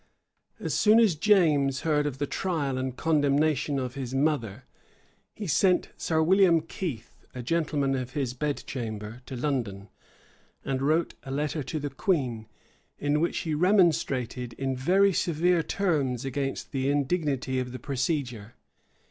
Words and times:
As 0.59 0.73
soon 0.73 0.99
as 0.99 1.13
James 1.13 1.81
heard 1.81 2.07
of 2.07 2.17
the 2.17 2.25
trial 2.25 2.79
and 2.79 2.97
condemnation 2.97 3.77
of 3.77 3.93
his 3.93 4.15
mother, 4.15 4.63
he 5.35 5.45
sent 5.45 5.89
Sir 5.95 6.23
William 6.23 6.61
Keith, 6.61 7.23
a 7.35 7.43
gentleman 7.43 7.93
of 7.93 8.13
his 8.13 8.33
bed 8.33 8.63
chamber, 8.65 9.21
to 9.27 9.35
London; 9.35 9.89
and 10.65 10.81
wrote 10.81 11.13
a 11.21 11.29
letter 11.29 11.61
to 11.61 11.77
the 11.79 11.91
queen, 11.91 12.47
in 12.97 13.19
which 13.21 13.37
he 13.41 13.53
remonstrated 13.53 14.53
in 14.53 14.75
very 14.75 15.13
severe 15.13 15.61
terms 15.61 16.25
against 16.25 16.71
the 16.71 16.89
indignity 16.89 17.59
of 17.59 17.71
the 17.71 17.77
procedure. 17.77 18.55